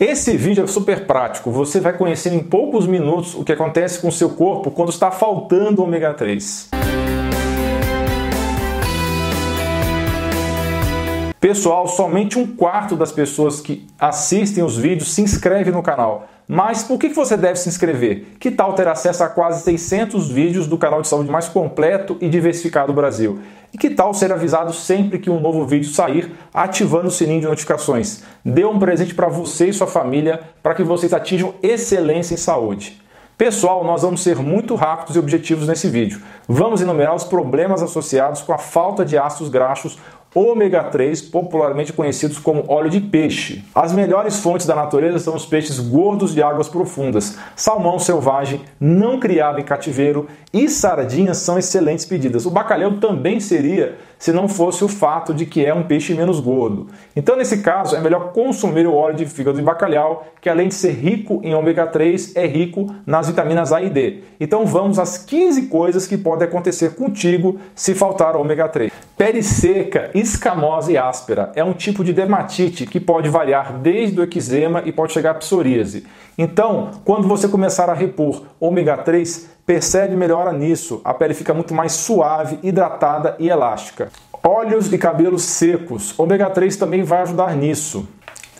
[0.00, 4.08] Esse vídeo é super prático, você vai conhecer em poucos minutos o que acontece com
[4.08, 6.70] o seu corpo quando está faltando ômega 3.
[11.40, 16.28] Pessoal, somente um quarto das pessoas que assistem os vídeos se inscreve no canal.
[16.46, 18.36] Mas por que você deve se inscrever?
[18.38, 22.28] Que tal ter acesso a quase 600 vídeos do canal de saúde mais completo e
[22.28, 23.38] diversificado do Brasil?
[23.72, 27.46] E que tal ser avisado sempre que um novo vídeo sair, ativando o sininho de
[27.46, 28.22] notificações?
[28.44, 33.00] Dê um presente para você e sua família para que vocês atinjam excelência em saúde.
[33.40, 36.20] Pessoal, nós vamos ser muito rápidos e objetivos nesse vídeo.
[36.46, 39.98] Vamos enumerar os problemas associados com a falta de ácidos graxos
[40.34, 43.64] ômega 3, popularmente conhecidos como óleo de peixe.
[43.74, 49.18] As melhores fontes da natureza são os peixes gordos de águas profundas, salmão selvagem, não
[49.18, 52.46] criado em cativeiro e sardinhas são excelentes pedidas.
[52.46, 56.40] O bacalhau também seria se não fosse o fato de que é um peixe menos
[56.40, 56.88] gordo.
[57.16, 60.74] Então, nesse caso, é melhor consumir o óleo de fígado de bacalhau, que além de
[60.74, 64.22] ser rico em ômega 3, é rico nas vitaminas A e D.
[64.38, 68.92] Então, vamos às 15 coisas que podem acontecer contigo se faltar ômega 3.
[69.20, 74.24] Pele seca, escamosa e áspera é um tipo de dermatite que pode variar desde o
[74.24, 76.06] eczema e pode chegar à psoríase.
[76.38, 81.02] Então, quando você começar a repor ômega 3, percebe melhora nisso.
[81.04, 84.08] A pele fica muito mais suave, hidratada e elástica.
[84.42, 86.18] Olhos e cabelos secos.
[86.18, 88.08] Ômega 3 também vai ajudar nisso.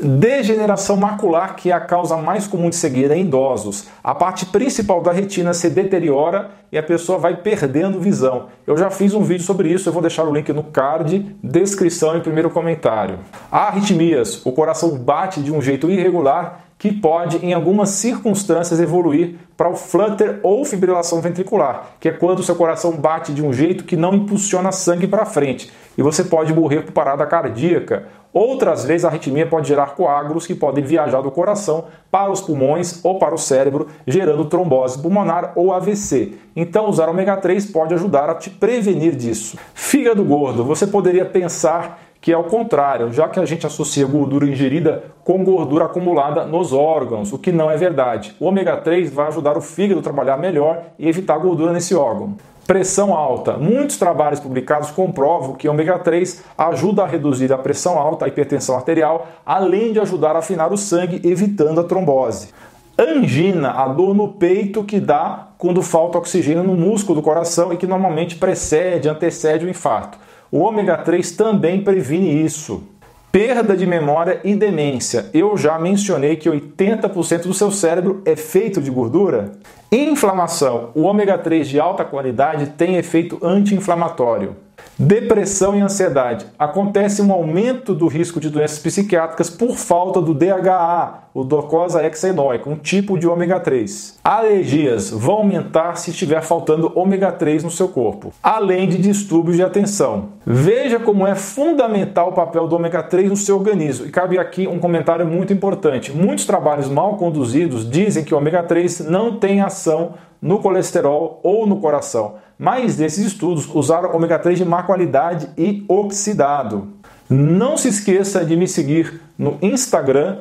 [0.00, 3.88] Degeneração macular, que é a causa mais comum de cegueira em idosos.
[4.02, 8.46] A parte principal da retina se deteriora e a pessoa vai perdendo visão.
[8.64, 12.16] Eu já fiz um vídeo sobre isso, eu vou deixar o link no card, descrição
[12.16, 13.18] e primeiro comentário.
[13.50, 19.68] Arritmias, o coração bate de um jeito irregular que pode, em algumas circunstâncias, evoluir para
[19.68, 23.82] o flutter ou fibrilação ventricular, que é quando o seu coração bate de um jeito
[23.82, 28.06] que não impulsiona sangue para frente e você pode morrer por parada cardíaca.
[28.32, 33.04] Outras vezes, a arritmia pode gerar coágulos que podem viajar do coração para os pulmões
[33.04, 36.34] ou para o cérebro, gerando trombose pulmonar ou AVC.
[36.54, 39.58] Então, usar ômega 3 pode ajudar a te prevenir disso.
[39.74, 44.46] Fígado gordo, você poderia pensar que é o contrário, já que a gente associa gordura
[44.46, 48.34] ingerida com gordura acumulada nos órgãos, o que não é verdade.
[48.40, 52.34] O ômega 3 vai ajudar o fígado a trabalhar melhor e evitar gordura nesse órgão.
[52.66, 53.56] Pressão alta.
[53.56, 58.74] Muitos trabalhos publicados comprovam que ômega 3 ajuda a reduzir a pressão alta, a hipertensão
[58.74, 62.50] arterial, além de ajudar a afinar o sangue, evitando a trombose.
[62.98, 67.76] Angina, a dor no peito que dá quando falta oxigênio no músculo do coração e
[67.76, 70.18] que normalmente precede, antecede o infarto.
[70.50, 72.82] O ômega 3 também previne isso.
[73.30, 75.26] Perda de memória e demência.
[75.34, 79.52] Eu já mencionei que 80% do seu cérebro é feito de gordura.
[79.92, 80.90] Inflamação.
[80.94, 84.56] O ômega 3 de alta qualidade tem efeito anti-inflamatório.
[85.00, 86.44] Depressão e ansiedade.
[86.58, 92.70] Acontece um aumento do risco de doenças psiquiátricas por falta do DHA, o docosahexaenoica, hexaenoica,
[92.70, 94.18] um tipo de ômega 3.
[94.24, 99.62] Alergias vão aumentar se estiver faltando ômega 3 no seu corpo, além de distúrbios de
[99.62, 100.30] atenção.
[100.44, 104.04] Veja como é fundamental o papel do ômega 3 no seu organismo.
[104.04, 106.10] E cabe aqui um comentário muito importante.
[106.10, 111.66] Muitos trabalhos mal conduzidos dizem que o ômega 3 não tem ação no colesterol ou
[111.66, 112.34] no coração.
[112.58, 116.88] Mas desses estudos usaram ômega 3 de má qualidade e oxidado.
[117.30, 120.38] Não se esqueça de me seguir no Instagram,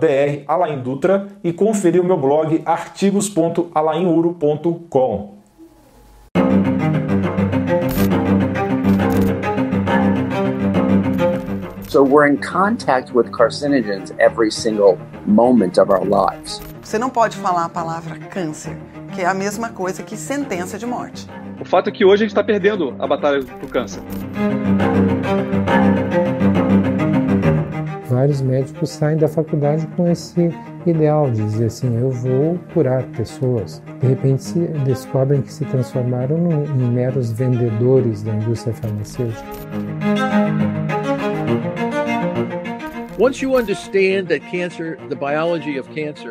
[0.00, 5.36] @dralaindutra e conferir o meu blog artigos.alainuro.com.
[11.88, 14.96] So we're in contact with carcinogens every single
[15.26, 16.62] moment of our lives.
[16.82, 18.74] Você não pode falar a palavra câncer,
[19.14, 21.28] que é a mesma coisa que sentença de morte.
[21.60, 24.00] O fato é que hoje a gente está perdendo a batalha pro câncer.
[28.08, 30.50] Vários médicos saem da faculdade com esse
[30.86, 33.82] ideal de dizer assim: eu vou curar pessoas.
[34.00, 39.44] De repente se descobrem que se transformaram em meros vendedores da indústria farmacêutica.
[43.18, 46.30] Once you understand that cancer, the biology of cancer,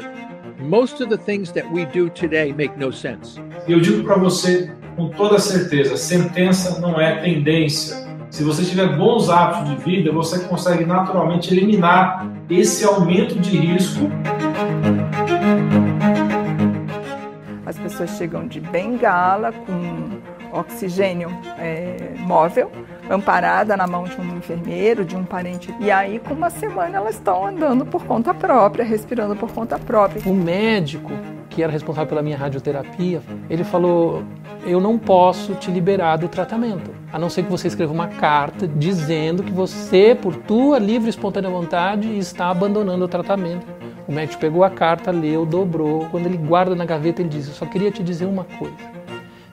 [0.57, 3.41] most of the things that we do today make no sense.
[3.67, 8.07] Eu digo para você com toda certeza, sentença não é tendência.
[8.31, 14.09] Se você tiver bons hábitos de vida, você consegue naturalmente eliminar esse aumento de risco.
[17.63, 21.29] As pessoas chegam de bengala com oxigênio
[21.59, 22.71] é, móvel
[23.09, 25.73] amparada na mão de um enfermeiro, de um parente.
[25.79, 30.21] E aí, com uma semana, elas estão andando por conta própria, respirando por conta própria.
[30.25, 31.11] O médico
[31.57, 33.19] que era responsável pela minha radioterapia,
[33.49, 34.21] ele falou:
[34.63, 38.67] Eu não posso te liberar do tratamento, a não ser que você escreva uma carta
[38.67, 43.65] dizendo que você, por tua livre e espontânea vontade, está abandonando o tratamento.
[44.07, 46.05] O médico pegou a carta, leu, dobrou.
[46.11, 48.77] Quando ele guarda na gaveta, ele diz: Eu só queria te dizer uma coisa.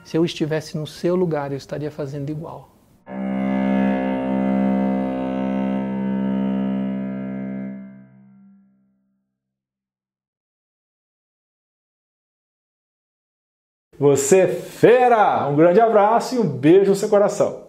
[0.03, 2.74] Se eu estivesse no seu lugar, eu estaria fazendo igual.
[13.99, 15.47] Você fera!
[15.47, 17.63] Um grande abraço e um beijo no seu coração.